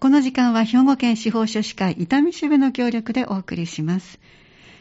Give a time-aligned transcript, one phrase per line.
[0.00, 4.18] この時間は兵庫県司法書士会伊丹支部の協力でお送りします。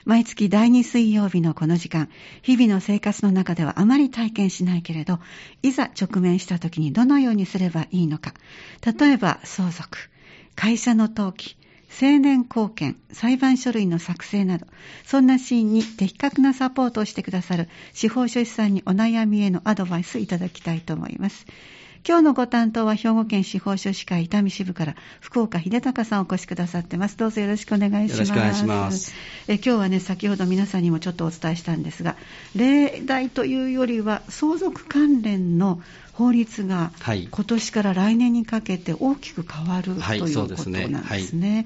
[0.05, 2.07] 毎月第2水曜日のこの時間、
[2.41, 5.19] 日々の生活の中ではあまり体験しないけれど、
[5.61, 8.33] いざ直面した時にどのようにすればいいのか。
[8.97, 10.09] 例えば相続、
[10.55, 11.57] 会社の登記、
[12.01, 14.67] 青年貢献、裁判書類の作成など、
[15.03, 21.45] そんなシーンに的確なサポートをしてくださる司法書士さんにお悩みへのアドバイスいただきたいと思います。
[22.07, 27.17] 今日のご担当は兵庫県司法書士会伊丹支部から福岡秀隆さんお越しくださってます。
[27.17, 28.17] どうぞよろしくお願いします。
[28.17, 29.13] よろしくお願いします。
[29.47, 32.15] え今日はね、先ほど皆さんにもちょっとお伝えしたんですが、
[32.55, 35.81] 例題というよりは相続関連の
[36.13, 41.55] 法律が今年から来年にかけて大きく変わる、はい、ということなんですね。
[41.55, 41.65] は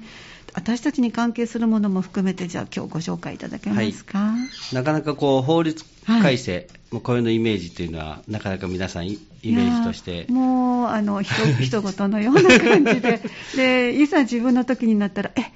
[0.54, 4.34] 私たちに関係するものも含めて、じゃあ、今日ご紹介いただけますか、は
[4.72, 10.26] い、なかなかこう法律改正、はい、こういうのイメージというのは、なかなか皆さん、イメージとして。
[10.30, 13.20] もう、あの、ひと 事のような感じで、
[13.56, 15.52] で、いざ自分の時になったら、え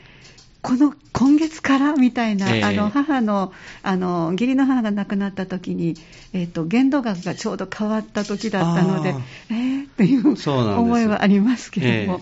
[0.61, 5.95] この今月からみたいな、えー、あの母のあの義理の母が亡くなった時に、
[6.33, 9.15] えーと、限度額がちょうど変わった時だったので、
[9.51, 12.21] えー、っていう思いはありますけれども、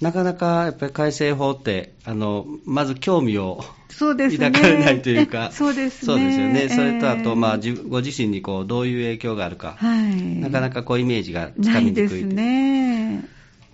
[0.00, 13.24] なかなかやっぱり改正法って、あのまず興味を抱かれないというか、 そうですね、そうですよね、それとあと、まあ、ご自身にこうどういう影響があるか、はい、なかなかこうイメージがつかみにくいですね。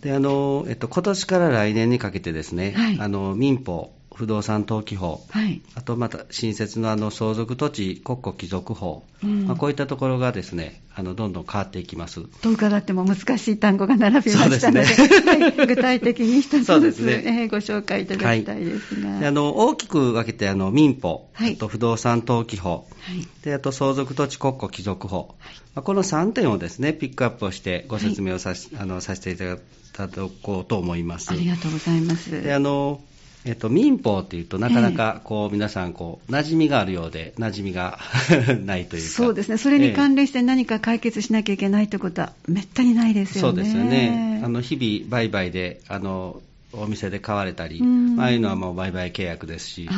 [0.03, 12.23] であのえっと今年から来年にかけてですね、はい、あの民法不動産登記法、はい、あとまた新設のあの相続土地国庫帰属法、うん、まあ、こういったところがですねあのどんどん変わっていきます。
[12.43, 15.53] と伺っても難しい単語が並びましたので、ね。
[15.55, 17.23] はい、具体的に一つずつ、ね。
[17.25, 22.89] えー、ご紹介いただきたいですが、はい、あの大きく分けてあの民法、あと不動産登記法、
[23.45, 25.37] であと相続土地国庫帰属法、
[25.77, 30.09] まあ、この3点をですねピックアップをしてご説明をさ,、あのさせていただ
[30.43, 31.31] こうと思います。
[31.31, 32.43] ありがとうございます。
[32.43, 33.01] であの
[33.45, 37.99] えっと、民法っていうとなかなかこう、えー、皆さんこう馴染みがあるようで馴染みが
[38.65, 39.09] ないというか。
[39.09, 39.57] そうですね。
[39.57, 43.55] それに関連して何か解決しなきゃいけないということはめったにないですよね。
[43.57, 44.41] そうですよね。
[44.45, 46.43] あの日々売買であの
[46.73, 47.83] お店で買われたり、
[48.19, 49.89] ああいうのはもう売買契約ですし、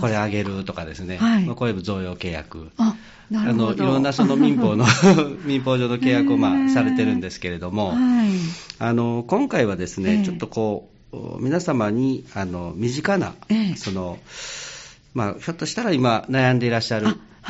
[0.00, 2.96] これあげるとかですね、はい、これ贈与契約、あ
[3.30, 4.86] のいろんなその民法の
[5.44, 8.30] 民法上の契約をまあされてるんですけれども、はい、
[8.78, 10.93] あの今回はですね、ちょっとこう、
[11.40, 14.18] 皆様にあの身近な、ええ、その
[15.14, 17.06] まあ、ひょっとしたら今悩んでいらっしゃる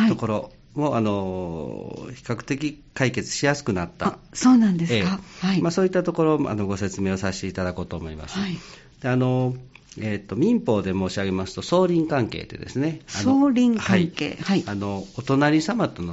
[0.09, 5.63] ところも、はい、あの比較的解決しやすくなったそうなんですか、えはい。
[5.63, 8.39] まあ、そういったところをあのご説明をさせていただこうと思います。
[8.39, 8.59] はい、
[9.01, 9.55] であの
[9.97, 16.13] えーと、民法で申し上げますと、相隣関係でですね、相隣関係、はい、あのお隣様との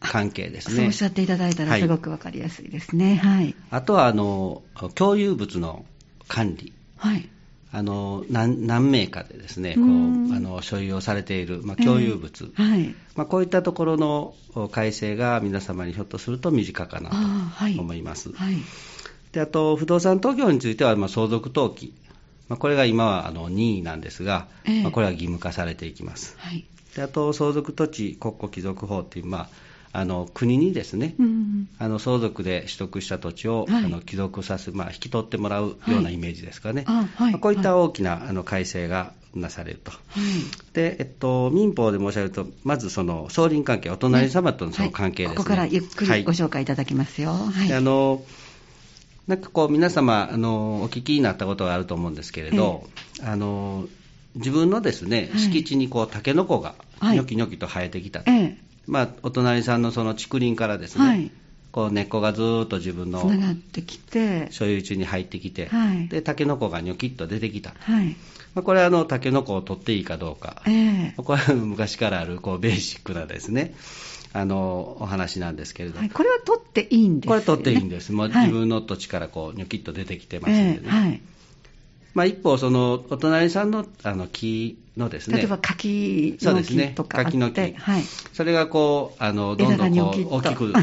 [0.00, 0.76] 関係ですね。
[0.76, 3.20] そうおっしゃっていただいたら、すごくわかりやすいですね。
[3.22, 4.62] はい、あとはあの
[4.96, 5.84] 共有物の
[6.26, 7.28] 管理、はい、
[7.72, 12.94] あの何何名かでですねこうあの所有をされている、まあ、共有物、えー、はい。
[13.16, 14.34] まあ、こういったところの
[14.70, 18.32] 改正が皆様にひょっとすると身近かなと思います。
[18.32, 18.56] はい、
[19.32, 21.92] であと不動産登記については、まあ、相続登記、
[22.48, 26.36] まあ、これが今はあの任意なんですが、えー、まあ、これは義務化されていきます。
[26.38, 26.64] はい、
[26.94, 29.48] であと相続土地国庫帰属法という、まあ
[29.94, 47.32] あの国にですね、うん、あの相続で取得した土地を、はい、あの帰属させ、まあ、引き取ってもらうようなイメージですかね、はい、こういった大きな、あの改正がなされると、はい、でえっと、民法で申し上げると、まずその相隣関係、お隣様とのその関係ですね、ここからゆっくりご紹介いただきますよ。
[47.32, 48.22] あの
[49.26, 52.84] なんかこう皆様あのお聞きになったことがあると思うんですけれど、
[53.22, 53.86] えあの
[54.34, 58.56] 自分のですね、敷地にこうタケノコがニョキニョキと生えてきたと、え
[58.86, 61.30] まあ、お隣さんのその竹林からですね、はい、
[61.70, 63.20] こう根っこがずっと自分の
[64.50, 68.16] 所有地に入ってきて、はい、でタケノコがニョキッと出てきた、はい。
[68.54, 73.74] まあ、これはあのタケノコを取っていいかどうか、えー、これは昔からあるこうベーシックなですね
[74.34, 81.20] あのお話なんですけれど、はい、これは取っていいんです、ね、これ取っていいんです、もう自分の土地からこうニョキッと出てきてますんでね、えーはい。
[82.14, 88.02] まあ、一方、そのお隣さんのあの木のですね、例えば柿の木とか柿の木、はい、
[88.34, 90.72] それがこうあのどんどんこう大きく。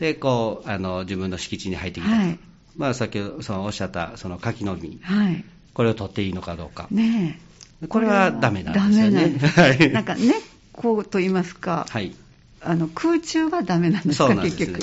[0.00, 2.38] でこうあの自分の敷地に入ってきた、はい、
[2.74, 7.38] まあ、先ほどそのおっしゃったその柿の実、はい、これを取っていいのかどうか、ね、
[7.86, 9.38] これはダメなんですよね。
[9.56, 10.40] なんなんか根っ
[10.72, 12.14] こと言いますか、はい、
[12.62, 14.78] あの空中はダメなんですか、結局。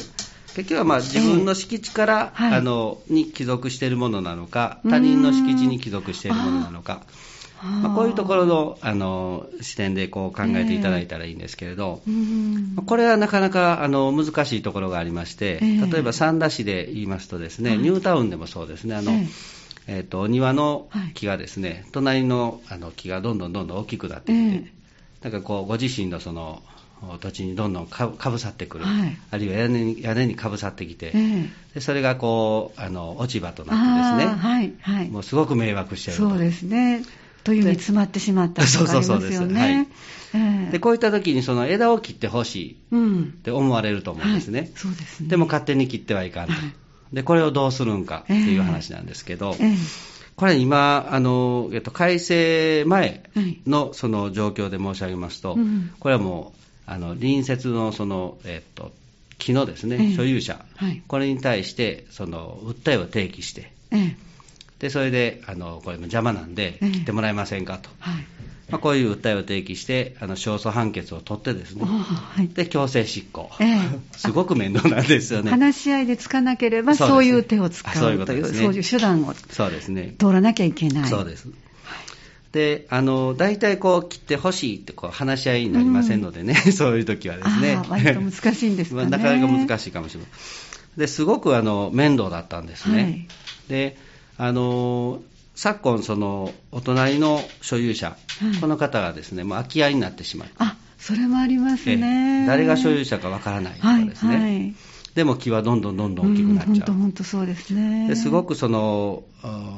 [0.55, 7.01] 結局はまあ自分の敷地から、えーはい、あのに帰属しているものなのか、他人の敷地に帰属しているものなのか、
[7.63, 19.11] まあ、こういうところのあの視点でこう考えていただいたらいいんですけれど、えー、これはなかなかあの難しいところがありまして、例えば三田市で言いますとですね、はい、ニュータウンでもそうですね、あの
[19.87, 26.61] えーと、お庭の木がですね、はい、隣のあの木がどんどんどんどん大きくなっていって、えー、なんかこうご自身のその
[27.21, 37.03] 土地にどんどんかぶさってくる、はい、あるいは屋根に屋根にかぶさってきて、えー、でそれがこうあの落ち葉となってですね、はいはい、もうすごく迷惑してるそうですね。
[37.03, 39.87] というに詰まってしまったとかありますよね。
[40.71, 42.95] でこういった時にその枝を切ってほしい。
[42.95, 44.71] って思われると思うんですね。
[44.75, 45.29] そうですね。
[45.29, 46.53] でも勝手に切ってはいかんと。
[46.53, 49.55] はい、でこれをどうするんかっていう話なんですけど、
[50.35, 53.23] これ今あの、えっと、改正前
[53.65, 55.57] のその状況で申し上げますと、
[55.99, 58.91] これはもうあの隣接のその、えっと、
[59.37, 60.63] 木のですね、所有者、
[61.07, 63.71] これに対してその訴えを提起して、
[64.79, 68.25] でそれであのこれも邪魔なんで切ってもらえませんかと、はい。
[68.69, 75.51] まあ、こういう訴えを提起してあの勝訴判決を取ってですね、はい、で強制執行、えー、すごく面倒なんですよね。
[75.51, 81.09] 話し合いでつかなければそういう手を使うというそういう、ね、そういう手段をそうです、ね、通らなきゃいけない。
[81.09, 81.47] そうです。
[82.51, 87.79] であの大体こう切ってほしいってこう話し合いになりませんのでね、うん、そういう時はですね。
[87.87, 89.07] 割と難しいんですかね。
[89.11, 90.29] なかなか難しいかもしれない
[90.97, 93.27] ですごくあの面倒だったんですね、はい、
[93.69, 93.97] で
[94.37, 95.21] あの
[95.55, 98.15] 昨今、そのお隣の所有者、は
[98.55, 102.45] い、この方がですねもう空き家になってしまうあそれもありますね。
[102.47, 104.75] 誰が所有者かわからないとかですね、はいはい、
[105.15, 108.07] でも木はどんどんどんどん大きくなっちゃう、本当本当そうですね。
[108.07, 109.23] ですごくその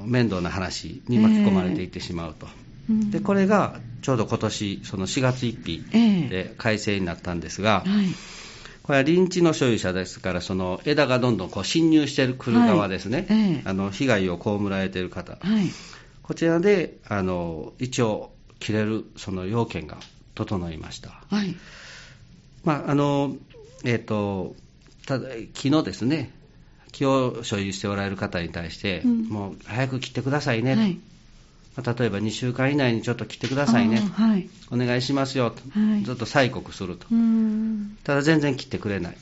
[0.05, 2.47] 面倒な話に巻き込まれていってしまうと、
[2.89, 8.05] えー、でこれがちょうど今年その4月1日で改正になったんですが、えーはい
[8.89, 13.39] これは臨地の所有者ですから、その枝がどんどんこう侵入してくる側ですね、はい。
[13.39, 15.69] ええ、あの被害を被られている方、はい、
[16.23, 19.97] こちらであの一応、切れるその要件が
[20.33, 21.21] 整いました。
[21.29, 21.55] はい。
[22.63, 23.35] まああの
[23.83, 24.55] えーと、
[25.53, 26.31] 木のですね
[26.91, 30.97] 木を所有しておられる方に対して、うん、もう早く切ってくださいね、はい、
[31.81, 35.51] 例えば2週間以内にちょっと来てくださいね、はい、お願いしますよ。
[35.51, 37.07] と、はい、ずっと催告すると、
[38.03, 39.17] ただ全然来てくれない、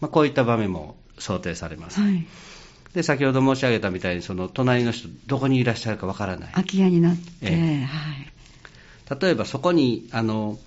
[0.00, 2.00] まあ、こういった場面も想定されます。
[2.00, 2.26] はい。
[2.94, 6.52] で先ほど申し上げたみたいにその隣の人どこにいらっしゃるかわからない。
[6.52, 8.12] 空き家になって、えー、は
[9.16, 10.58] い、例えばそこにあの、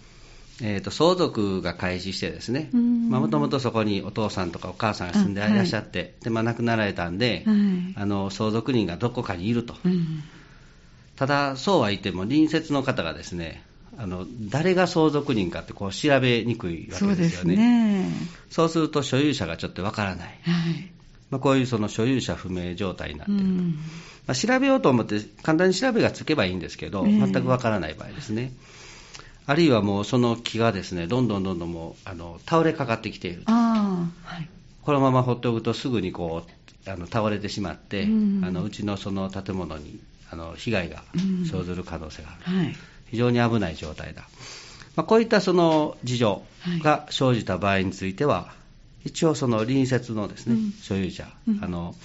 [0.61, 2.69] えーと、相続が開始してですね。
[2.73, 7.55] もともとそこにお父さんとかお母さんが住んでいらっしゃって、はい、でまあ、亡くなられたんで、はい、
[7.95, 9.75] あの相続人がどこかにいると、
[11.17, 13.63] ただ、そうは言っても隣接の方がですね、
[13.97, 17.43] あの誰が相続人かってこう調べにくいわけですよね。
[17.43, 18.11] そうね。
[18.49, 20.27] そうすると所有者がちょっとわからない。
[20.43, 20.91] はい。
[21.31, 23.71] まあ、こういうその所有者不明状態になっていると、ま
[24.27, 28.51] あ、調べようと思って簡単に調べがつけばいいんですけど、全くわからない場合ですね。
[29.47, 34.09] あるいはもうその木がですねどんどんどんどんもうあの倒れかかってきていると、は
[34.39, 34.49] い、
[34.83, 39.99] このまま放っておくとすぐにこうあの倒れてしまって、うん、あのうちのその建物に
[40.29, 41.03] あの被害が
[41.49, 42.75] 生ずる可能性がある、うんはい、
[43.07, 44.27] 非常に危ない状態だ、
[44.95, 46.41] まあ、こういったその事情
[46.83, 48.51] が生じた場合については、
[49.05, 51.27] 一応、その隣接のですね、うん、所有者、
[51.61, 51.95] あの、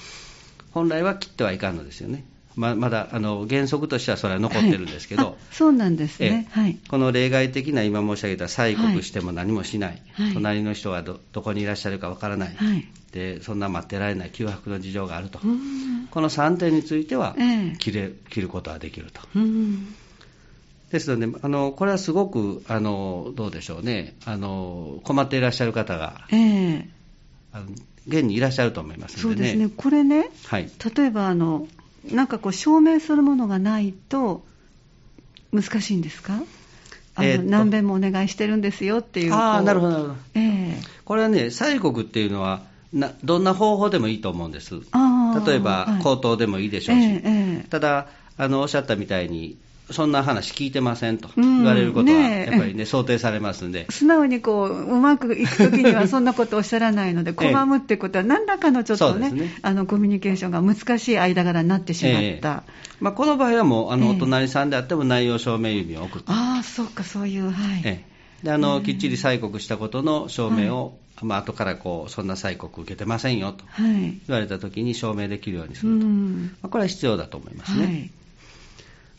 [0.72, 2.24] 本来は切ってはいかんのですよね。
[2.54, 12.56] ままだあの原則としてはそれは残ってるんですけど、はい、そうなんですね、はい、この例外的な今申し上げた催告しても何もしない、はい、隣の人がどこにいらっしゃるかわからない、
[13.12, 17.34] でそんな待ってられない窮迫の事情があると、この3点については
[17.78, 19.22] 切れ、切ることはできると。
[20.90, 24.14] ですので、あのこれはすごくあのどうでしょうね。
[24.26, 26.86] あの、困っていらっしゃる方が、えー、
[28.06, 31.66] 現にいらっしゃると思いますので、ね、そうですね、これね、はい、例えばあの
[32.10, 34.44] なんかこう証明するものがないと
[35.52, 36.42] 難しいんですか？
[37.14, 44.74] あの、えー、何遍もお願いしてるんですよっていうあなるほどなるほど、えー、これはね催告っていうのはなどんな方法でもいいと思うんです。
[44.74, 49.56] 例えば口頭でもいいでしょうし、はいえー、ただあのおっしゃったみたいに
[49.92, 53.86] そんな話聞いてませんと言われることは、やっぱりね、想定されますんで。
[53.90, 59.54] 素直にこう、うまくいくときにはそんなことおっしゃらないので、拒むってことは、何らかのちょっとね、ね。
[59.62, 62.20] あの、コミュニケーションが難しい間柄になってしまった。
[62.20, 62.62] えー、
[63.00, 66.26] まあ、この場合はもう、あの、お隣さんであっても内容証明郵便を送って。
[66.28, 67.82] ああ、そうか、そういう、はい。
[67.84, 77.84] えー、で、あの、きっちり催告したことの証明を、はいまあ後からこうそんな催告受けてませんよと言われたときに証明できるようにすると、まあ、これは必要だと思いますね。
[77.84, 78.10] はい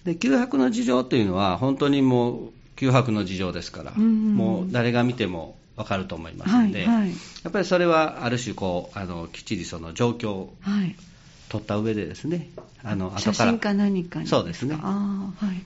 [0.05, 7.15] で旧泊の事情というのは本当にもう旧泊の事情ですから、もう誰が見ても分かると思いますので、はいはい、や
[7.49, 10.53] っぱりそれはある種こうあのきっちりその状況を
[11.49, 12.49] 取った上でですね、
[12.83, 13.33] あの後から。
[13.33, 14.27] 写真か何かに。
[14.27, 14.77] そうですね。
[14.81, 15.63] あ、はい、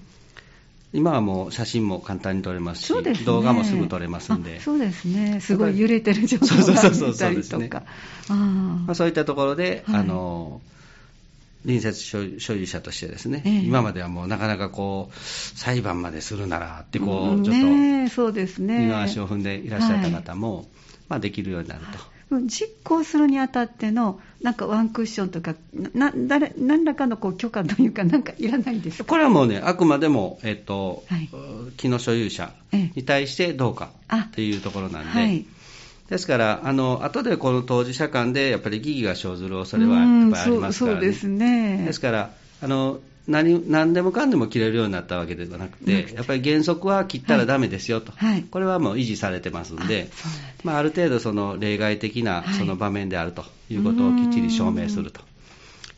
[0.94, 7.84] 今はもう写真も簡単に撮れますし、ね、動画もすぐ撮れますんで、そうですね、すごい揺れてる状況が見たりとか、
[8.30, 10.62] まあ、そういったところで、はい、あの
[11.64, 18.80] 隣接所有者としてですね、えー、今まではもうなかなかこう裁判までするならってこう、ちょっと、ね、そうですね。
[18.80, 20.66] 二の足を踏んでいらっしゃった方も、はい、
[21.10, 22.18] まあ、できるようになると。
[22.46, 25.56] 実行するにあたっての、なんかワンクッションとか、
[25.94, 31.30] な誰何らかのこう許可というか、なんかいらないんですこれはもうね、あくまでも、えっと、はい、
[31.78, 32.52] 木の所有者
[32.96, 33.92] に対してどうか
[34.34, 35.46] というところなんで、はい、
[36.10, 41.84] ですから、あの後でこの当事者間でやっぱり疑義が生ずる恐れはやっぱりありますから、ね、そうですね。
[41.86, 50.28] ですからあの何何でもかんでも切れるようになったわけではなくて、やっぱり原則は切ったらだめですよと、はい、これはもう維持されてますんで、あ
[50.64, 55.20] まあ、ある程度その例外的なその場面であるということをきっちり証明すると。
[55.20, 55.24] い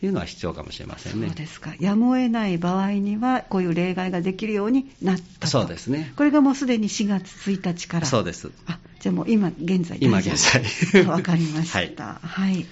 [0.08, 1.28] うのは必要かもしれませんね。
[1.28, 1.74] そうですか。
[1.80, 6.14] やむを得ない場合には、こういう例外ができるようになったそうですね。
[6.16, 8.06] これがもうすでに4月1日から。
[8.06, 8.50] そうです。
[8.68, 10.36] あ、じゃあもう今現在今現
[10.94, 11.04] 在。
[11.06, 12.20] わかりました。
[12.22, 12.66] はい、はい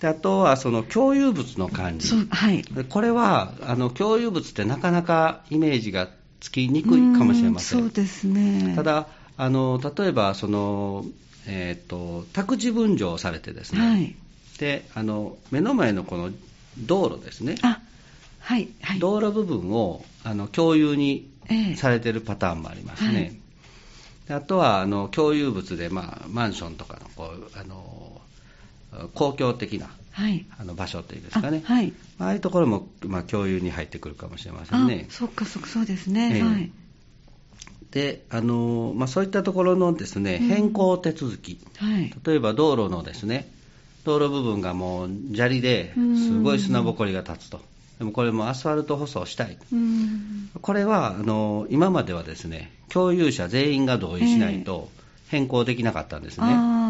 [0.00, 7.80] であとはその共有物の管理、はい、これはあの共有物ってなかなかイメージがつきにくいかもしれません。
[7.80, 9.06] そうですねただ
[9.36, 11.06] あの例えばその、
[11.46, 14.14] えーと、宅地分譲されてですね、はい、
[14.58, 16.30] であの目の前のこの
[16.78, 17.56] 道路ですね、
[18.40, 21.30] はいはい、道路部分をあの共有に
[21.76, 23.40] されてるパターンもありますね。
[24.28, 28.20] えー、あとはあの共有物で、まあ、マンションとかのこうあの
[29.14, 35.06] 公共的な、はい、あの場所っていうんですかね、あ,、はい、ああいうところも、まあ、共有に入ってくるかもしれませんね。
[35.10, 36.70] そっかそっかそうですね、えー、はい。
[37.90, 43.48] であのまあ、そういったところのですね、変更手続き、はい、例えば道路のですね
[44.04, 47.60] 道路部分がもう砂利ですごい砂ぼこりが立つと、
[47.98, 49.56] でもこれもアスファルト舗装したい、
[50.60, 54.88] これはあの今まではですね共有者全員が同意しないと
[55.28, 56.46] 変更できなかったんですね。
[56.48, 56.83] えー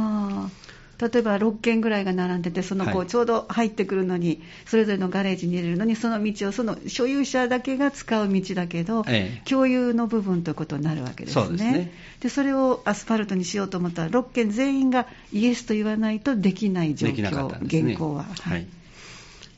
[0.99, 11.45] 例えば6軒ぐらいが並んでて、そのこうちょうど入ってくるのに、それぞれのガレージに入れるのに、その道をその所有者だけが使う道だけど、ええ、共有の部分ということになるわけですね。
[11.45, 11.93] そうですね。
[12.21, 18.25] でそれをアスファルトにしようと思ったら、6軒全員がイエスと言わないとできない状況、ね、現行は。
[18.25, 18.67] はい、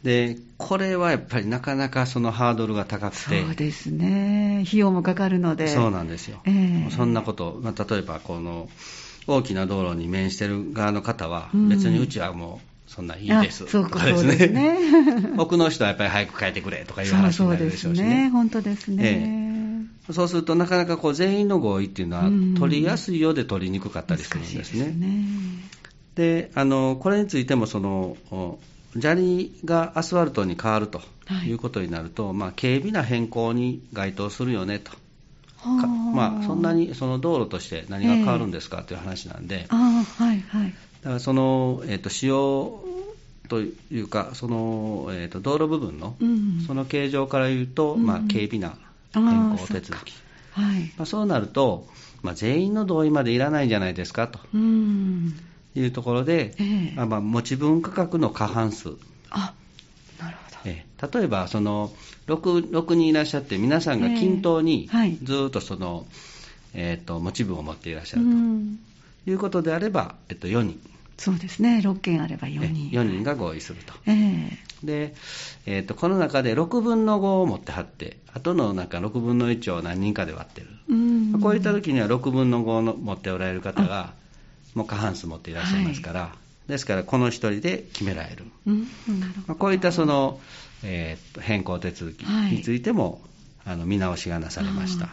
[0.02, 8.68] でこれはやっぱりなかなかそのハードルが高くて、そうですね、費用もかかるので、そうなんですよ、えー、そんなこと、まあ、例えばこの
[9.26, 14.46] 大きな道路に面してる側の方は、別にうちはもう、そんないいですそうですね。
[14.46, 14.78] ね
[15.38, 18.30] 奥の人はやっぱり早く帰ってくれとかいう話になるでしょうしね。
[18.52, 18.96] そうですね。
[18.96, 19.02] ね。
[20.08, 24.94] ええ、そうするとなかなかこう全員の合意っていうのは取りやすいようで取りにくかったりするんですね。
[26.14, 28.16] で、ね、あのこれについてもその
[28.92, 31.02] 砂利がアスファルトに変わると
[31.44, 34.92] いうことになると、はい、まあ、軽微な変更に該当するよねと
[35.66, 42.82] まあ、そんなにその道路として何が変わるんですかという話なんで、はいはい、だからその、えーと、使用
[43.48, 48.76] というか、その、えーと、道路部分の、うん、その形状から言うと、うん、まあ、軽微な
[49.12, 50.14] 変更手続き、
[50.52, 50.92] はい。
[50.96, 51.86] まあ、そうなると、
[52.22, 54.40] まあ、全員の同意までいらないんじゃないですかと。
[54.54, 58.90] いうところで、えー、まあ、持ち分価格の過半数。
[59.30, 59.65] あえ
[61.00, 61.92] 例えばその
[62.26, 64.88] 6, 6人いらっしゃって皆さんが均等に
[65.22, 66.06] ずっとその、
[66.74, 68.30] えー、と持ち分を持っていらっしゃると。
[69.28, 70.80] いうことであれば、えっと、4人。
[71.18, 71.80] そうですね。
[71.82, 72.90] 6件あれば4人。
[72.90, 75.14] 4人が合意すると、えー、で、
[75.66, 80.68] えーと、この中で6分の5を持ってはってあとのなんか6分の1を何人かで割ってる、
[81.34, 84.12] うこういった時には6分の5の持っておられる方が
[84.74, 86.34] もう過半数持っていらっしゃいますから、は
[86.68, 86.70] い。
[86.70, 88.80] ですからこの1人で決められる、うん。
[89.46, 90.38] まあ、こういったその、
[90.82, 93.20] えー、変更手続きについても、
[93.64, 95.08] はい、あの見直しがなされました。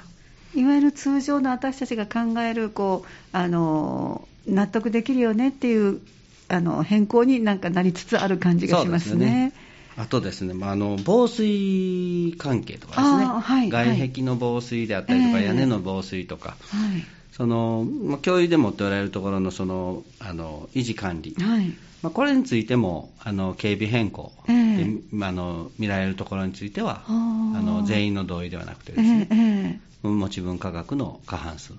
[0.56, 6.00] いわゆる通常の私たちが考えるこうあの納得できるよねっていう
[6.48, 9.54] あの変更になんかなりつつある感じがしますね。
[9.96, 16.56] あとですね、まあ、あの防水関係とかですね、はい、外壁の防水であったりとか、屋根の防水とか、は
[16.98, 17.06] い
[17.36, 21.74] その、まあ、教諭で持っておられるところのそのあの維持管理、はい。
[22.04, 24.56] まあ、これについてもあの警備変更で、え。
[24.56, 31.74] ー、あの見られるところについてはあの全員の同意ではなくてですね、えーえー、持ち分価格の過半数、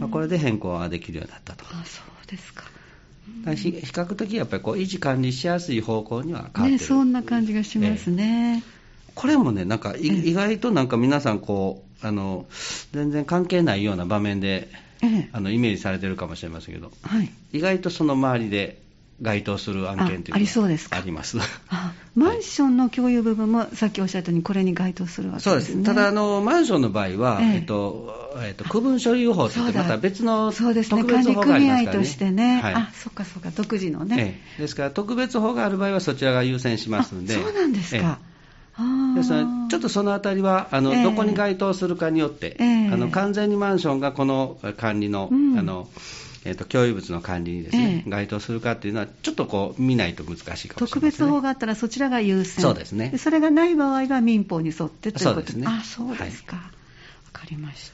[0.00, 1.64] まあ、これで変更ができるようになったと。
[1.66, 2.64] あそうですか。
[3.56, 8.62] 比較的やっぱりこう維持管理しやすい方向には変わってる、ね、そんな感じがしますね。
[9.14, 12.46] これもね、なんか意外となんか皆さんこう、あの
[12.92, 14.68] 全然関係ないような場面で、
[15.32, 18.82] あのイメージされてるかもしれませんけど、はい、意外とその周りで
[19.22, 20.96] 該当する案件というのがありそうですか？
[20.96, 21.36] あります。
[22.16, 25.60] マンションの共有部分もさっきおっしゃったように、これに該当するわけですね。
[25.62, 25.84] そうです。
[25.84, 27.58] ただあの、マンションの場合は、ええ。
[27.60, 37.34] っとえっと、区分所有法といって、また別のそうですね、管理組合としてね、はい、あそっかそっか、独自のね、ええ、ですから、特別法がある場合は、そちらが優先しますんで。
[37.34, 38.18] そうなんですか。
[39.14, 45.88] ですのちょっとそのあたりはあの、えー、どこに該当するかによって、えー、あの完全にマンションがこの管理の、うん、あの
[46.46, 52.62] えーと、共有物の管理にですね、えー、該当するかっていうのは、ちょっっとこう見ないと難しいかもしれない、ね、特別法があったらそちらが優先。
[52.62, 53.16] そうですね。
[53.18, 55.42] それがない場合は民法に沿ってということ。
[55.42, 55.66] ですね。
[55.68, 57.92] あそうですか、わ、はい、かりまし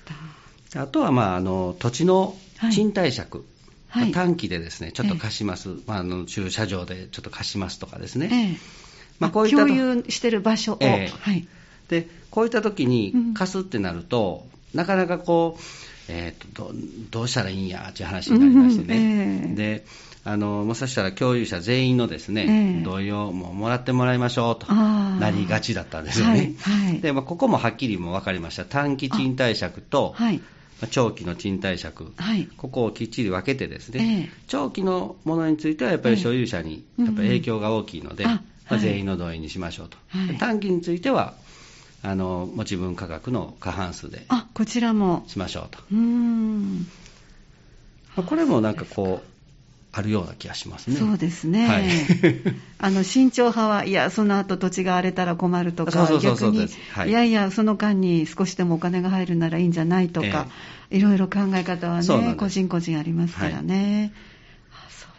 [0.72, 0.82] た。
[0.82, 2.36] あとは、まあ、あの土地の
[2.72, 3.44] 賃貸借、
[3.88, 8.89] はい、短期でですねちょっと貸します、えまあ、あの駐車場でちょっと貸しますとかですね、え
[9.20, 11.46] まあ、こういった共有してる場所を、えはい、
[11.88, 15.62] でこういった時に貸すってなると、うん、なかなかこう
[16.12, 16.72] えーと、
[17.10, 19.84] どうしたらいいんやっていう話になりましてね、うんえー、で
[20.24, 30.40] あのもしかしたら共有者全員のですね、えー、同意をもうもらってもらいましょうとなりがちだったんですよね、はいはい、でまあ、ここもはっきりも分かりました、短期賃貸借と、はい。
[30.90, 41.34] 長期の賃貸借、はい、ここをきっちり分けてですね、えー、長期のものについてはやっぱり所有者にやっぱり影響が大きいので、えーまあ、全員の同意にしましょうと、はい、短期については
[42.02, 45.24] あの持ち分価格の過半数であこちらも。
[45.26, 45.78] しましょうと。
[45.92, 46.86] うん。
[48.26, 49.30] これもなんかこう
[49.92, 50.96] あるような気がしますね。
[50.96, 51.66] そうですね。
[51.66, 51.84] はい、
[52.78, 60.46] あの慎重派はいやその後土地が荒れたら困るとか逆に、はい、いやいやその間に少しでもお金が入るならいいんじゃないとか、
[60.90, 64.00] えー、いろいろ考え方はね個人個人ありますからね。
[64.00, 64.12] はい、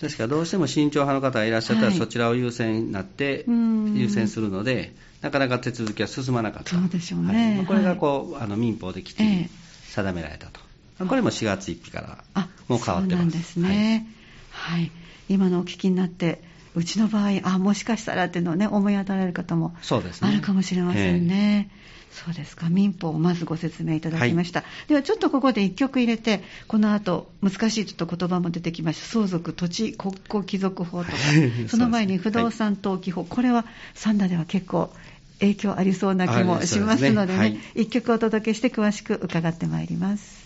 [0.02, 4.94] ですからどうしても慎重派の方がいらっしゃったら、そちらを優先になって優先するので。
[5.22, 6.72] なかなか手続きは進まなかった。
[6.72, 7.58] そうでしょうね。
[7.58, 9.50] はい、これがこう、あの民法できちり
[9.90, 10.60] 定められたと。
[11.00, 12.02] えー、これも4月1日か
[12.36, 13.16] らもう変わってます。
[13.16, 14.08] そうなんですね。
[14.50, 14.92] はい、はい、
[15.30, 16.42] 今のお聞きになって、
[16.74, 19.76] うちの場合、あ、もしかしたらっていうのをね、思い当たられる方も
[20.22, 21.70] あるかもしれませんね。
[22.12, 22.70] そうですか。
[22.70, 29.08] 民法をまずご説明いただきました、はい、ではちょっとここで1曲入れてこの後難しいちょっと言葉も出てきました。
[29.08, 31.18] 相続土地国庫帰属法とか。
[31.68, 33.66] その前に不動産登記法、はい、これは
[33.96, 34.94] 三田では結構
[35.40, 37.60] 影響ありそうな気もしますのでね、ね。
[37.76, 40.42] はい、曲お届けして詳しく伺ってまいります。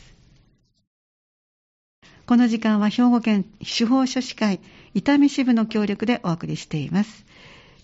[2.26, 4.60] この時間は兵庫県司法書士会
[4.94, 7.25] 伊丹支部の協力でお送りしています。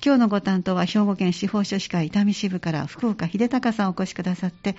[0.03, 4.75] 今日のご担当は兵庫県司法書士会伊丹支部から福岡秀隆さんお越しくださって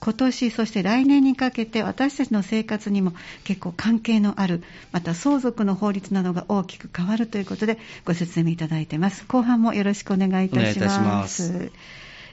[0.00, 3.12] 今年そして来年にかけて私たちの生活にも
[3.44, 9.24] 結構関係のあるまた相続の法律などが大きく変わるということでご説明いただいています。
[9.28, 11.70] 後半もよろしくお願いいたします。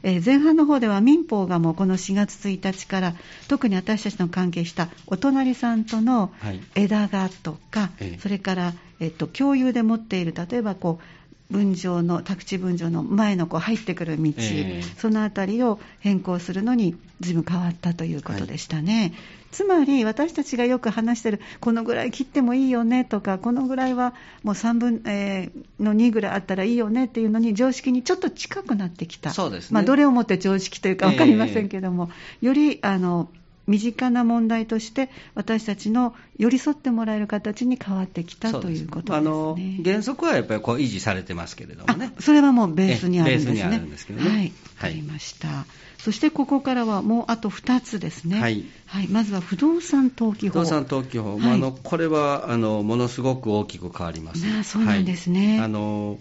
[0.02, 3.16] え前半の方では民法がもうこの4月1日から
[3.50, 6.32] 特に私たちの関係したお隣さんとの
[6.74, 11.19] 枝がとか、はい、それから、えっと、共有で持っている例えばこう
[11.50, 19.14] 分譲の宅地分譲の前のこう入ってくる道、えー、そのあたりを変更するのに随分変わったということでしたね、はい、
[19.52, 29.32] つまり私たちがよく話してるこのぐらい切ってもいいよねとかこのぐらいはもう3分、えー、の2ぐらいあったらいいよねっていうのに常識にちょっと近くなってきた。
[29.32, 33.30] そうです、ね、まあ、どれをもって常識というか分かりませんけども、えー、よりあの
[33.70, 42.12] 身近な問題として私たちの寄り添ってもらえる形に変わってきたということです、ね、あの原則はやっぱりこう維持されてますけれどもね。
[42.20, 43.54] それはもうベースにあるんですね。
[43.54, 44.30] ベースにあるんですけどね。
[44.30, 50.62] はいわかりました、はい、そしてここからはもうあと2つですね、はい、はい、まずは不動産登記法。
[50.62, 54.46] 不動産登記法、はい、あのこれはあのものすごく大きく変わります。
[54.60, 56.18] あそうなんですね、あの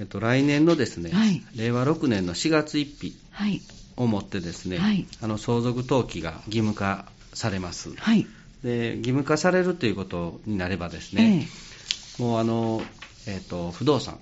[0.00, 1.12] えっと、来年のですね、
[1.54, 3.62] 令和6年の4月1日、はい
[3.96, 8.26] をもってですね、はい、あの相続登記が義務化されます、はい、
[8.62, 11.48] で義務化されるということになればですね、
[12.18, 12.82] えー、もうあの、
[13.26, 14.18] えーと、不動産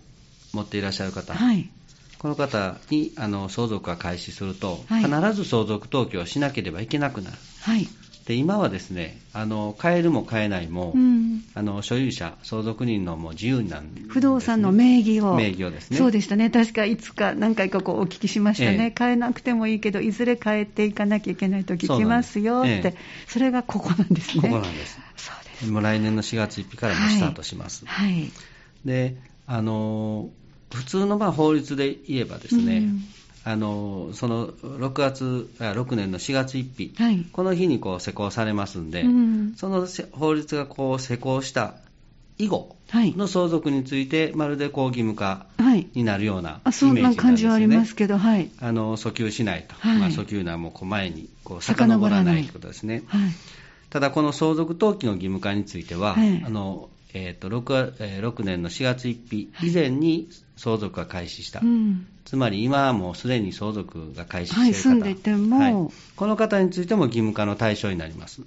[0.53, 1.71] 持っていらっしゃる方、はい、
[2.19, 7.37] この方にあの相続が開始すると、必ず相続登記をしなければいけなくなる、
[8.31, 15.97] で今はですねあの買えるも買えないも、うん、あの所有者、相続人のも自由なんです、ね、不動産の名義を、名義をですね。
[15.97, 22.95] そうでしたね、確かいつか何回かこうお聞きしましたね、ええ、買えなくてもいいけど、いずれ変えていかなきゃいけないと聞きますよって、そえ、
[23.27, 24.43] それがここなんですね。
[24.43, 25.01] ここなんです。
[25.17, 25.71] そうです。
[25.73, 27.85] もう来年の4月1日からもスタートします。
[27.85, 28.31] はい、はい、
[28.85, 29.17] で
[29.49, 30.31] あの
[30.73, 33.05] 普通のまあ法律で言えばですね、うん
[33.43, 41.75] あのその6月6年の4月1日、はい、この日にこう施行されますんで、うん、その法律がこう施行した
[42.37, 45.47] 以後の相続について、まるでこう義務化
[45.95, 52.43] になるようなイメージなんですよね、そんな感じはありますけど、はい、あの訴求しないと、はい、まあ、訴求なもう前にこう遡らない。
[52.43, 53.03] ということですね。
[53.91, 60.29] ただ、この相続登記の義務化については、あのえーと 6, えー、6年の4月1日以前に
[60.61, 68.43] 相続が開始した、はいうん、つまり今はもうすでに相続が開始している方、はい、住んでても、はい、この方についても義務化の対象になります。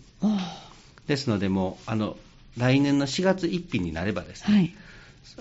[1.08, 2.16] ですので、もうあの
[2.56, 4.76] 来年の4月1日になればですね、はい、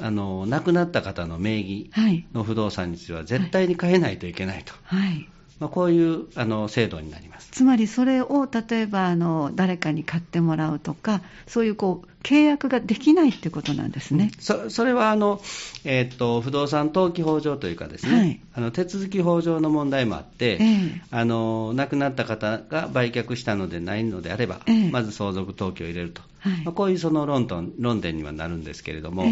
[0.00, 1.90] あの亡くなった方の名義
[2.32, 4.72] の不動産については絶対に変えないといけないと。
[4.84, 5.28] はい
[5.62, 7.48] まあ、こういうあの制度になります。
[7.52, 14.32] つまりそれを例えばあの誰かに買ってもらうとか、そういうこう契約ができないってことなんですね。
[14.40, 15.40] そそれはあの、
[15.84, 27.46] えー、っと不動産登記法上というかですね、はい、あの手続き法上の問題もあって、えー、あの亡くなった方が売却したのでないのであれば、えー、まず相続登記を入れると、はい、まあ、こういうその論
[27.78, 29.26] 論点にはなるんですけれども、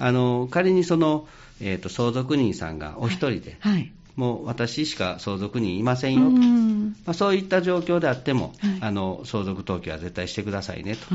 [0.00, 1.28] あの仮にその、
[1.60, 11.06] えー、っと相続人さんがお一人で、はい、はいもう私しか相続人いませんよと、まあ、そういった状況であっても、はい、あの相続登記は絶対してくださいねと。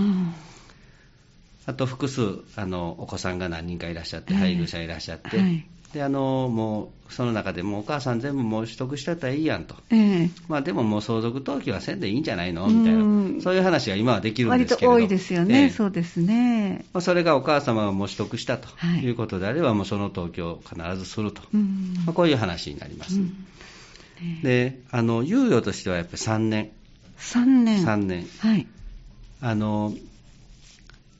[1.65, 12.67] あと複数あのお子さんが何人かいらっしゃって、配偶者いらっしゃって、はい、であのもうその中でもお母さん全部もう取得してたらいいやんと、えー、まあ、でももう相続登記はせんでいいんじゃないの？
[12.67, 14.91] みたいな、そういう話が今はできるんですけど。
[14.91, 18.69] 割と多いですよね、えー、そうですね、まあ、それがお母様がもう取得したと
[19.01, 19.09] い。
[19.09, 21.41] うことであれば、はい、もうその登記を必ずすると、
[22.05, 23.19] まあ、こういう話になります。
[24.21, 26.69] えー、であの猶予としてはやっぱり3年。
[27.19, 28.65] 3年 ,3 年、はい、
[29.41, 29.93] あの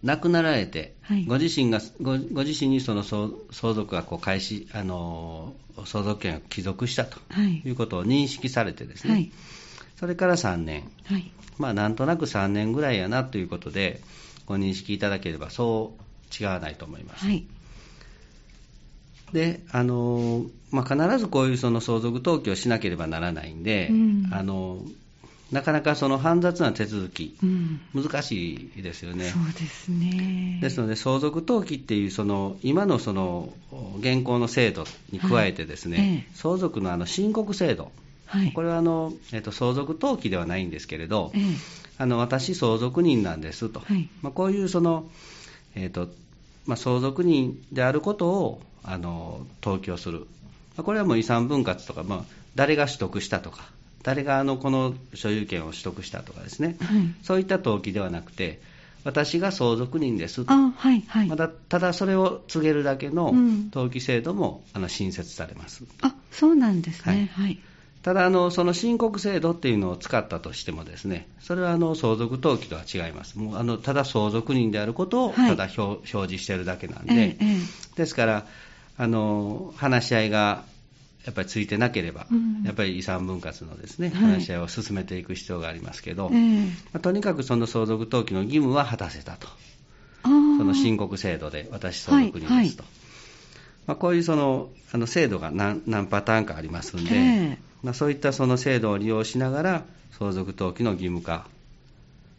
[0.04, 5.54] 亡くなられて、はい、ご自身がごご自身にその相続がこう開始あの
[5.86, 7.20] 相続権を帰属したと
[7.66, 7.70] い。
[7.72, 9.32] うことを認識されてですね、はい、
[9.98, 14.02] それから3年、はい、まあなんとなく3年ぐらいやなということで
[14.46, 17.26] ご認識いただければそう違わないと思います。
[17.26, 17.46] はい。
[19.34, 24.80] であのまあ、必ずこういうその相続登記をしなければならないんで、うん、あの
[25.52, 29.26] なかなかその煩雑な手続き、うん、難しいですよね。
[29.26, 30.60] そうですね。
[30.62, 33.52] ですので、相続登記っていうその今のその
[34.00, 37.92] 現行の制度に加えてですね、はいええ、相続のあの申告制度、
[38.28, 41.40] はい、これはあの、えっと、相続登記ではないんですけれど、え、
[41.98, 45.10] あの私、相続人なんですと、はい、まあ、こういうその、
[45.76, 46.10] えっと
[46.68, 50.26] まあ、相続人であることをあの登記をする、ま
[50.78, 53.72] あ、これはもう遺産分割とか、まあ、誰が取得したとか、
[54.04, 58.62] 誰があのこの所有権を取得したとかですね、はい、そういった登記ではなくて、
[59.04, 65.84] 私が相続人ですと、はいはい、まだただそれを告げるだけの登記制度も、うん、あの新設されます。
[66.02, 67.60] あそうなんですね、はい、はい、
[68.04, 77.58] ただあの、その申告制度っていうのを使ったとしても、ですねそれはあの相続登記とは違います、もうあのただ相続人であることをただ表,、表示しているだけなんで、ええ、
[77.96, 78.46] ですから
[78.98, 80.64] あの、話し合いが
[81.30, 89.48] やっぱりついてなければ、うん、やっぱり遺産分割のですね、話し合いを進めていく必要がありますけど、はい、まあ、とにかくその相続登記の義務は果たせたと。
[90.24, 90.30] そ
[90.65, 92.50] の申告制度で私相続人ですと。
[92.52, 92.76] はいはい、
[93.86, 99.84] まあ、こういうそのあの制度が何何パターンかありますんで、えー、まあ、そういったその制度を利用しながら
[100.18, 101.48] 相続登記の義務化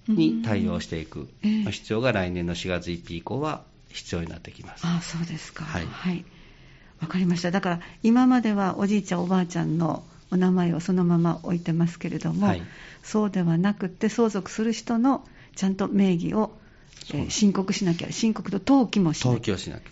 [0.08, 4.84] に対応していく、えー、必要が来年の4月1日以降は必要になってきます。
[4.84, 5.64] あそうですか。
[5.64, 6.24] はい、はい
[7.00, 7.50] わかりました。
[7.50, 12.62] だから今まではおじいちゃんおばあちゃんのお名前をそのまま置いてますけれども、はい、
[13.02, 16.52] そうではなくて相続する人のちゃんと名義を、
[17.12, 19.28] えー、申告しなきゃ、申告と登記もしなきゃ。
[19.28, 19.82] 登記をしなきゃ。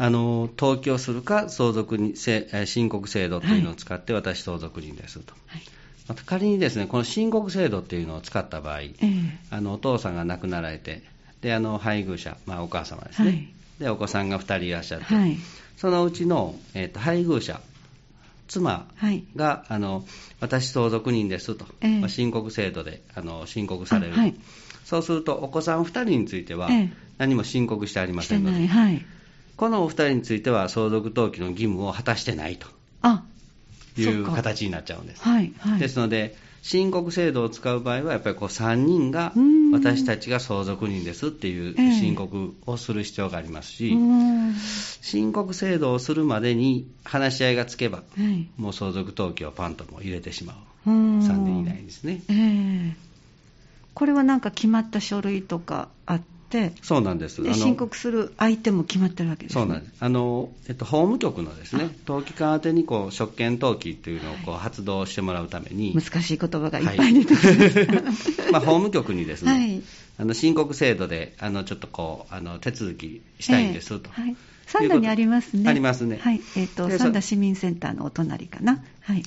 [0.00, 5.34] あの登記をするか、相続に申告制度というのを使って、私、相続人ですと。
[5.46, 5.62] はい。
[6.08, 11.02] また仮にですねこの申告制度っていうのを使った場合、えー、あのお父さんが亡くなられて、
[11.42, 15.36] であの配偶者、まあ、お母様ですね、はい、でお子さんが2人いらっしゃって、はい、
[15.78, 17.60] そのうちの、えーと、配偶者、
[18.48, 18.88] 妻
[19.36, 20.04] が、はい、あの
[20.40, 24.34] 私、相続人ですと、えー、まあ、申告制度であの申告される、はい、
[24.84, 26.68] そうすると、お子さん2人については、
[27.18, 29.06] 何も申告してありませんので、はい、
[29.56, 32.66] このお二人については、相続登記の義務を果たしてないと
[34.00, 35.22] いう形になっちゃうんです。
[35.78, 39.32] ですので、申告制度を使う場合は、やっぱりこう3人が
[39.72, 43.96] 私たちが相続人ですっていう申告をする必要がありますし、
[45.00, 48.02] 申告制度をするまでに話し合いがつけば、
[48.56, 50.54] もう相続登記をパンとも入れてしま
[50.86, 52.22] う、3年以内ですね。
[52.28, 52.92] えー、
[53.94, 56.37] これはなんか決まった書類とかあって、
[56.82, 67.44] そうなんですで申告する相手も決まってるわけです、ね、そうなんですあの、えっと、法務局のですね登記官宛てにこう職権登記というのをこう発動してもらうために、難しい言葉がいっぱい出てき
[68.02, 69.82] ました、はい、まあ、法務局にですね、はい、
[70.18, 74.10] あの申告制度であのちょっとこうあの手続きしたいんですと。
[74.16, 74.36] えーはい
[74.68, 75.68] 三田にありますね。
[75.68, 76.18] ありますね。
[76.20, 76.42] はい。
[76.54, 78.84] えっ、ー、と、三田市民センターのお隣かな。
[79.00, 79.22] はい。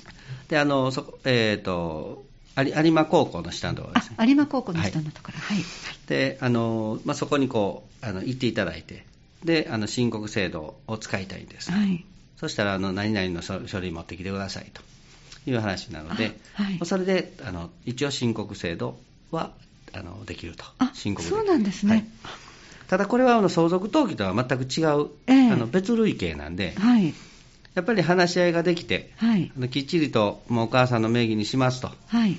[0.50, 2.26] で、あの、そこ、えっ、ー、と、
[2.58, 4.18] 有馬高校の下のところですね。
[4.28, 5.58] 有馬高校の下のところ、はい。
[5.58, 5.66] はい、
[6.08, 9.06] で、あの、まあ、そこにこう、あの、行っていただいて、
[9.44, 11.72] で、あの、申告制度を使いたいんです。
[11.72, 12.06] はい。
[12.38, 14.82] そしたら、あの、何々の書類持ってきてくださいと
[15.50, 19.00] いう話なので、はい、それで、あの、一応申告制度
[19.32, 19.52] は、
[19.94, 20.66] あの、できると。
[20.94, 21.92] 申告そうなんですね。
[21.92, 22.06] はい
[22.92, 27.14] ただこれはあの相続登記とは全く違う、えー、あの別類型なんで、はい、
[27.74, 32.38] やっぱり話し合いができて、はい、きっちりともうお母さんの名義にしますと、はい、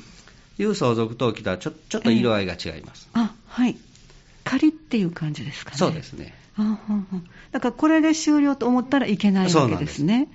[0.58, 3.08] いう相続登記とはちょちょっと色合いが違います。
[3.14, 3.76] えー、あはい
[4.44, 5.76] 仮っていう感じですかね。
[5.76, 6.34] そうですね。
[6.56, 6.78] あ
[7.50, 10.28] だからこれで終了と思ったらいけないわけですね。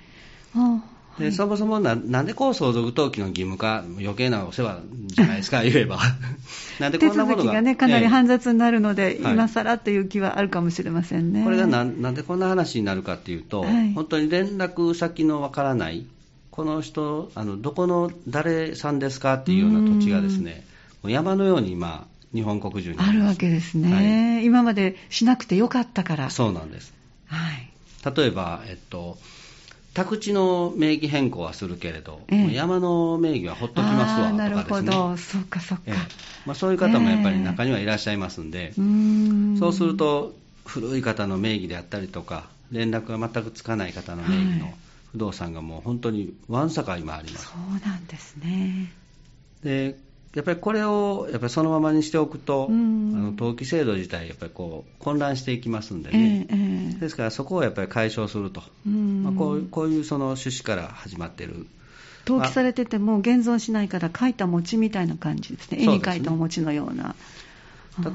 [0.52, 5.98] そうなんですで、はい、そもそもななんでこう相続登記の義務化、余計なお世話じゃないですか、 言えば。
[6.78, 7.42] なんでこんなものが。
[7.42, 11.44] 手続きがね、かなり煩雑になるので、えー、今更という気はあるかもしれませんね。
[11.44, 16.06] これがなんなんでこんな話になるかっていうと、はい、本当に連絡先のわからない、
[16.50, 20.64] この人、あのどこの誰さんですかっていうような土地がですね、
[21.02, 23.94] もう山のように今、日本国中にあるわけですね、
[24.36, 26.30] はい、今までしなくてよかったから。
[26.30, 26.92] そうなんです。
[27.26, 27.70] はい、
[28.16, 29.18] 例えば、えっと、
[29.98, 34.86] 宅地の名義変更はするけれど、ええ、山の名義はほっときますわとかですね。
[34.86, 35.92] なるほど、そうかそうか、え
[36.46, 40.34] まあ、そういう方もやっぱり中にはいらっしゃいますんで、んそうすると、
[40.64, 44.72] 古い方の名義であったりとか、連絡が全くつかない方の名義の
[45.10, 47.46] 不動産がもう本当にわんさか今あります。
[47.46, 48.92] そうなんですね。
[49.64, 49.98] で
[50.34, 56.67] やっぱりこれをやっぱりそのままにしておくと、あの登記制度自体、やっぱりこう混乱していきますんでね、えーえー、
[56.98, 61.66] ですからそこをやっぱり解消すると、まあ、こうこういうその趣旨から始まっている。
[62.26, 67.14] 登記されてても現存しないから書いた餅みたいな感じですね、絵に描いたお餅のような。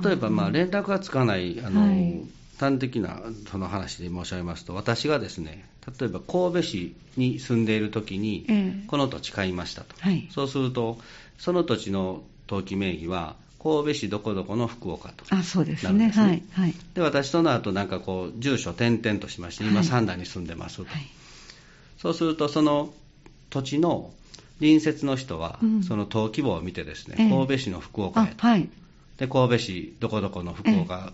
[0.04, 2.22] 例えば、まあ、連絡がつかないあの、はい、
[2.60, 5.66] 端的なその話で申し上げますと、私がですね、
[6.00, 8.46] 例えば神戸市に住んでいるときに、
[8.88, 11.00] この土地買いましたと、はい、そうすると、
[11.40, 21.08] その土地の登記名義は、神戸市どこどこの福岡と、あそうですね、はい、はい、で私、その後なんかこう、住所転々としまして、今、三田に住んでますと、はい、
[21.98, 22.94] そうすると、その
[23.50, 24.12] 土地の
[24.60, 28.68] 隣接の人は、その登記簿を見て、ですね、うん、神戸市の福岡へと、はい、
[29.18, 31.14] で神戸市どこどこの福岡、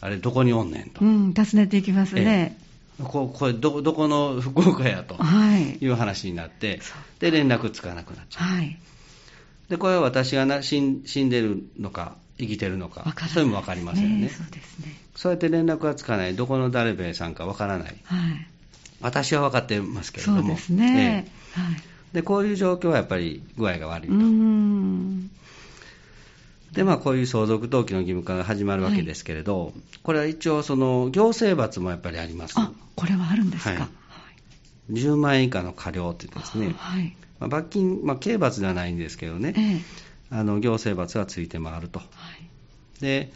[0.00, 2.56] あれ、どこにおんねんと、うん、訪ねていきますね。
[3.02, 5.16] ここれど、どこの福岡やと
[5.80, 5.88] い。
[5.88, 6.80] う話になって、
[7.18, 8.46] で連絡つかなくなっちゃう。
[8.46, 8.78] はい
[9.68, 14.98] でこれは私がな死ん死んでるのか生きてるのか、それも分かりませんね、そうですね。
[15.14, 18.46] そうやって連絡がつかない、どこの誰べさんか分からない、はい、
[19.00, 24.14] 私は分かってますけれども、そうですね、えー、はい、でこういう状況はやっぱり具合が悪いと。
[26.72, 29.72] でまあ、こういう相続登記の義務化が始まるわけですけれど、はい、
[30.02, 32.54] これは一応、その行政罰もやっぱりあります。
[32.56, 33.88] あこれはあるんですか、はい、
[34.90, 39.80] 10万円以下の過料ってですね、はい、まあ、罰金、まあ、刑罰ではないんですけどね、ええ、
[40.30, 43.32] あの行政罰がついて回ると、はい、で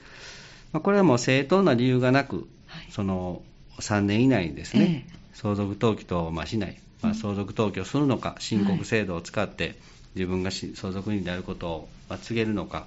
[0.77, 3.43] まあ、これはもう正当な理由がなく、はい、その
[3.81, 9.77] 3年以内にですね、え、相続登記等をまあしない、まあ、相続登記をするのか、申告制度を使って、
[10.15, 12.87] 自分が相続人であることを告げるのか、はい。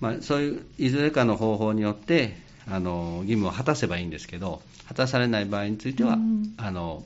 [0.00, 2.36] まあ、そういういずれかの方法によって
[2.68, 6.18] あの義務を果たせばいいんですけど、果たされない場合については、
[6.56, 7.04] あの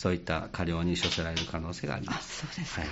[0.00, 2.38] そういった過料に処せられる可能性があります。
[2.38, 2.90] そうですか、はい、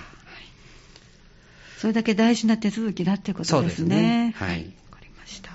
[1.79, 4.35] それだけ大事な手続きだっていうことですね。
[4.37, 4.59] すねはい。
[4.91, 5.51] わかりました。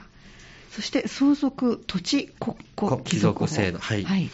[0.72, 3.78] そして相続土地国庫帰属制度。
[3.78, 4.04] はい。
[4.04, 4.32] はい、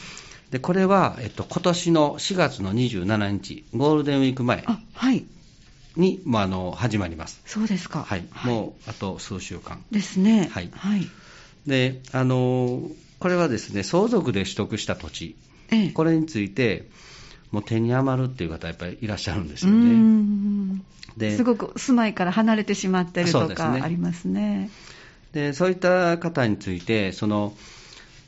[0.52, 5.26] でこれは、えっと、今年の4月の27日、ゴールデンウィーク前はい
[5.98, 7.42] に、まあ、あの始まります。
[7.46, 8.04] そうですか。
[8.04, 8.24] はい。
[8.32, 9.84] はい、もうあと数週間。
[9.92, 10.50] ですね。
[10.54, 10.70] はい。
[10.72, 11.06] はい、
[11.68, 12.82] で、あの
[13.20, 15.36] これはですね、相続で取得した土地、
[15.72, 16.88] ええ、これについて、
[17.52, 20.82] もう手に余るっていう方、やっぱりいらっしゃるんですよね。
[21.18, 24.70] ですごく住まいから離れてしまってるとかありますね。
[25.34, 27.54] でそういった方について、その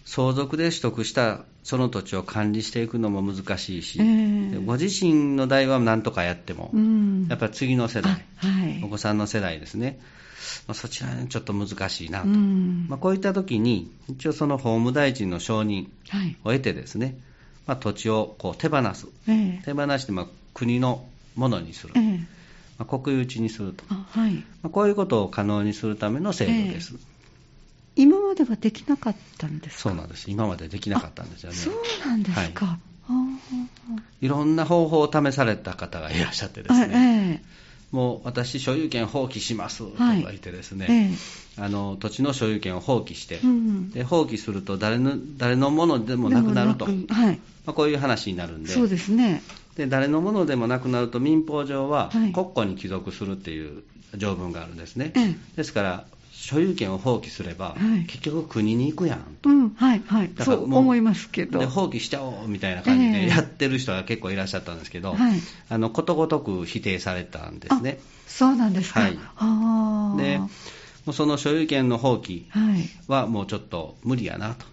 [0.06, 10.00] 相続で取得したその土地を管理していくのも難しいし、えー、ご自身の代は何とかやっても、うん、やっぱり次の世代、はい、お子さんの世代ですね、
[10.68, 15.88] まあ、そちらにちょっと難しいなと、うん、まあ、こういった時に、一応その法務大臣の承認
[16.44, 17.16] を得てですね、はい
[17.68, 22.26] まあ、土地をこう手放す、えー、手放してまあ国のものにする、えー、ま
[22.80, 24.34] あ、国有地にすると、はい。
[24.34, 26.94] まあ、こういうことを可能にするための制度です。
[26.94, 27.00] えー、
[28.04, 31.56] 今まではできなかったんですそうなんです、今までできなかったんですよね。
[31.56, 32.78] そうなんですか、は
[34.22, 37.44] い、いろんな方法を試された方がいらっしゃってですね、
[37.92, 39.80] もう私、所有権放棄します。
[39.80, 46.96] とか言ってですね、はいええ、あの土地の所有権を放棄して、うん、で放棄すると誰の誰のものでもなくなると、はい。
[47.66, 49.42] まあ、こういう話になるんで、そうですね。
[49.76, 53.84] で誰のものでもなくなると民法上は国庫に帰属するっていう
[54.16, 56.06] 条文があるんですね、はい、ですから
[56.42, 61.60] 所有権を放棄すれば、はい、結局国に行くやんと、うん、はいはい、そう思いますけど。
[61.60, 68.00] で放棄しちゃおうみたいな感じでやってる人が結構いらっしゃったんですけど、はい、あのことごとく否定されたんですね。
[68.26, 69.12] そうなんですか、はい、
[70.24, 70.50] でも
[71.08, 72.46] うその所有権の放棄
[73.08, 74.66] はもうちょっと無理やなと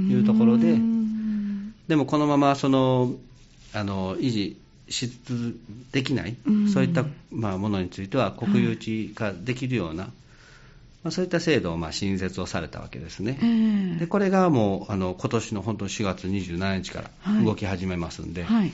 [0.00, 0.78] いうところで、
[1.88, 3.12] でもこのままその
[3.74, 5.10] あの維持し
[5.90, 6.36] できない、
[6.72, 10.10] そういった、まあ、ものについては国有地化できるような、
[11.04, 18.56] まあ、そういった制度をまあ新設をされたわけですね、えー、でこれがもうあの今年の本当4月27日から動き始めますんで、はい。
[18.56, 18.72] はい、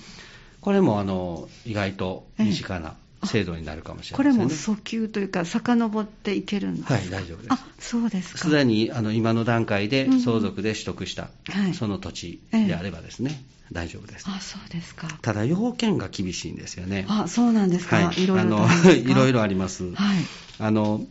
[0.61, 6.95] これもあの意外と身近な制度になるかもしれない、ね、これも訴求というか、遡っていけるんですか？
[6.95, 7.53] はい、大丈夫です。
[7.53, 11.29] あそうですすでにあの今の段階で相続で取得した、
[11.67, 14.25] うん、その土地であればですね、えー、大丈夫です。
[14.29, 15.09] あそうですか。
[15.23, 17.07] ただ、要件が厳しいんですよね。
[17.09, 19.91] あそうなんですか、はい、いろいろ いろいろあります。
[19.95, 20.19] はい。
[20.59, 21.03] あの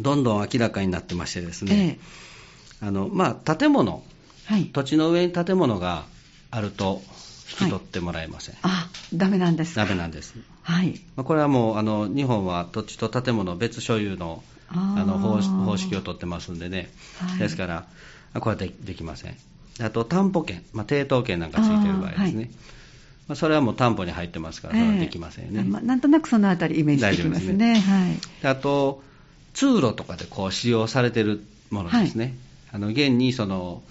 [0.00, 1.98] どんどん明らかになってましてですね、
[2.82, 4.02] えー、あのまあ、建物、
[4.46, 6.04] はい、土地の上に建物が
[6.50, 7.02] あると
[7.60, 8.54] 引き取ってもらえません。
[8.56, 10.34] はい、あ、ダメなんですダメなんです。
[10.62, 11.00] はい。
[11.16, 16.90] まあ、これはもう、あの、日本は土地と建物別所有の、あの方、方式を取ってますんでね。
[17.18, 17.86] はい、ですから、
[18.40, 19.36] これはでできません。
[19.80, 22.50] あと、担保権、まあ、抵当権なんかついてる場合ですね。
[23.28, 25.60] まあ、それはもう担保に入ってますから、それはできませんね。
[25.60, 27.74] えー、まあ、なんとなくそのあたりイメージできますね。
[27.74, 29.02] ねはい、あと、
[29.54, 32.24] 通路とかでこう使用されてるものですね。
[32.24, 32.34] はい、
[32.74, 33.82] あの現にその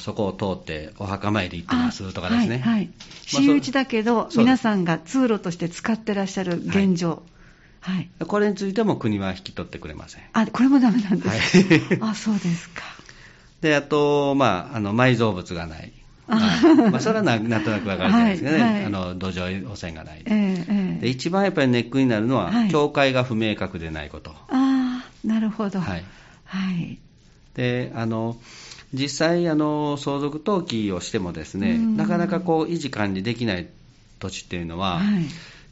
[0.00, 2.58] そこを通ってお墓参り行ってますとかですね。
[2.58, 2.90] はい、はい。
[3.26, 7.22] 私有地だけど、皆さんが通路として使ってらっしゃる現状。
[7.80, 8.08] はい。
[8.26, 10.22] これについても国は引き取ってくれません。
[10.34, 11.62] あ、これもダメなんです。
[11.62, 12.82] はい、あ、そうですか。
[13.62, 15.92] で、あと、まあ、あの、埋蔵物がない。
[16.28, 24.30] あまあ、それはなんとなくわかるじゃないですかね、はいはい、あの土壌汚染がない、えー、で一番やっぱりネックになるのは、はい、境界が不明確でないこと。
[24.30, 24.56] ああ、
[25.24, 25.80] なるほど。
[25.80, 26.04] はい。
[26.44, 26.98] はい、
[27.54, 28.36] であの
[28.92, 33.68] 実際あの、相続登記をしてもですね、なかなかこう維持管理できない
[34.18, 35.24] 土地っていうのは、はい、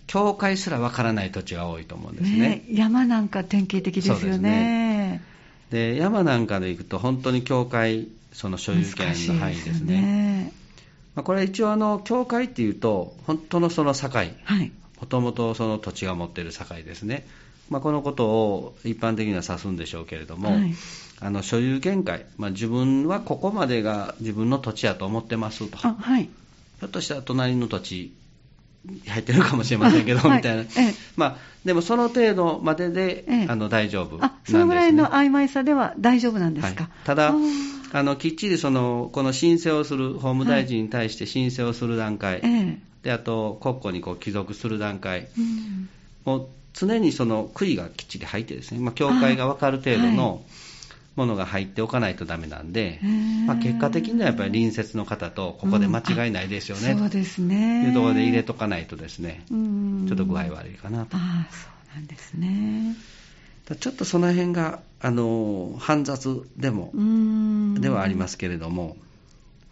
[0.07, 5.23] 境界すらわからない土地が多いと思うんですね、ね、山なんか典型的ですよね。
[5.71, 10.01] で、ね、山なんかで行くと、本当に境界、その所有権の範囲ですね。
[10.01, 10.53] ね。
[11.15, 14.09] まあ、これ一応あの、境界っていうと、本当のその境、
[15.01, 17.27] もともとその土地が持っている境ですね。
[17.70, 20.74] まあ、このことを一般的には指すんでしょうけれども、はい、
[21.20, 28.12] あの所有限界、まあ、自分はここまでが自分の土地やと思ってますと、はい、ひょっとしたら隣の土地
[29.06, 37.35] 入ってるかもしれませんけど、みたいな、ええ、まあ、でもその程度までで、え、あの大丈夫、ね、あそのぐらいの曖昧さでは大丈夫なんですか、はい、ただ
[37.92, 42.40] あの、きっちりそのこの申請をする、法務大臣に対して申請をする段階、
[43.02, 45.88] であと国庫にこう帰属する段階、うん、
[46.24, 50.42] もう常にその杭がきっちり入ってですね、まあ、境界が分かる程度の
[51.16, 53.00] ものが入っておかないとダメなんで、
[53.46, 57.87] まあ、結果的にはやっぱり隣接の方とここで間違いないですよね、うん、そうですね。
[57.87, 61.16] いうところで入れとかないとですね、ちょっと具合悪いかなと。
[61.16, 62.96] あそうなんですね。
[63.78, 66.92] ちょっとその辺があの煩雑でも
[67.80, 68.96] ではありますけれども、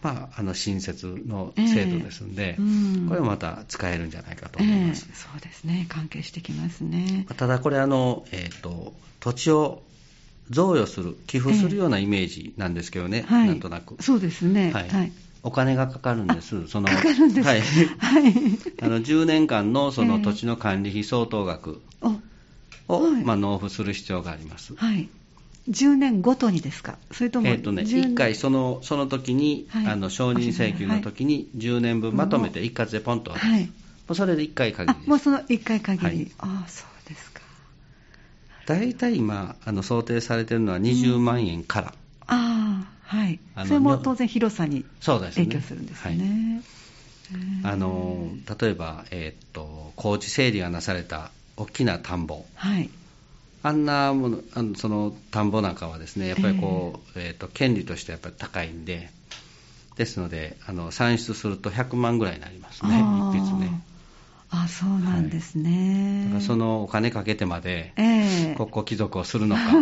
[0.01, 7.27] まあ、あの新設の制度ですんで、えーうん、これまた使えるんじゃないかと思います、えー、そうですね、関係してきますね。
[7.37, 9.83] ただこれあの、えーと、土地を
[10.51, 14.01] 贈与する、寄付するようなイメージなんですけどね、えー、なんとなく。
[14.01, 15.13] そうですね、はい、はい。
[15.43, 18.35] お金がかかるんです、そのかかるんです、はい、はい、
[18.83, 21.81] あの10年間のその土地の管理費相当額
[22.89, 24.75] を、まあ、納付する必要があります。
[24.77, 25.09] はい
[25.69, 33.71] 10年ごとにですか、それとも、えーとね、1回その、その時に、はい、あの承認請求の時に、10年分まとめて一括でポンと、はい、も
[34.11, 35.09] うそれで1回限り。
[35.09, 37.43] もうその1回限り、はい、ああ、そうですか。
[38.67, 41.87] 大体今、あの想定されているのは20万円から。
[41.89, 41.95] うん、
[42.29, 43.39] ああ、はい。
[43.67, 46.63] それも当然広さに影響するんですね。
[47.63, 52.89] あの例えば、えー、っと高地整理がなされた大きな田んぼ、はい、
[53.63, 59.11] あんなものあのその田んぼなんかはですねやっぱりこう、えー、えー、と権利としてやっぱり高いんで
[59.97, 63.83] ですのであの算出すると100万ぐらいになりますね一筆ね。
[64.51, 67.93] あそうなんですね、はい、だからそのお金かけてまで、
[68.57, 69.63] 国庫帰属をするのか。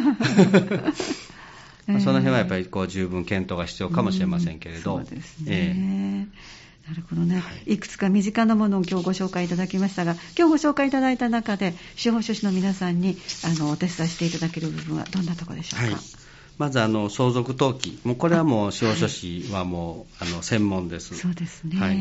[1.87, 15.87] まあ、その辺はやっぱりこう十分検討が必要かもしれませんけれど、そうですね、えーなるほどね、はい、いくつか身近なものを今日ご紹介いただきましたが、今日ご紹介いただいた中で、司法書士の皆さんにあのお手伝いしていただける部分はどんなところでしょうか？
[15.87, 15.97] はい。
[16.59, 21.17] まずあの相続登記、もうこれはもう司法書士はもうあの専門です。
[21.17, 21.79] そうですね。
[21.79, 21.97] はい。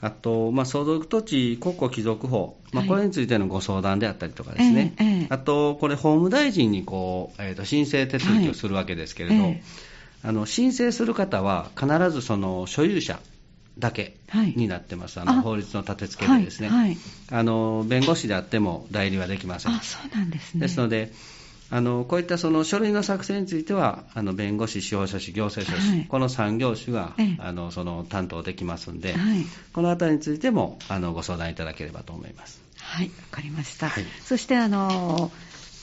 [0.00, 5.26] あと、まあ、相続土地国庫帰属法、まあ、これについてのご相談であったりとかですね、はいえーえ。
[5.28, 9.52] ー、あと、これ、法務大臣にこう、えーと、申請手続きをするわけですけれど、はい。
[9.52, 13.18] えー、あの申請する方は必ずその所有者
[13.78, 14.16] だけ
[14.56, 16.98] になってます、はい、あの法律の立て付けでですね、はいはい、
[17.30, 19.72] あの弁護士であっても代理はできません。
[19.72, 20.60] あそうなんですね。
[20.60, 21.12] ですので
[21.70, 32.62] あのこういったその書類の作成については、あの弁護士、司法書士、行政書士、はい、この3業種が、あのその担当できますんで、はい、このあたりについてもあのご相談いただければと思います。
[32.78, 33.90] はい、わかりました。
[33.90, 35.30] はい、そしてあの、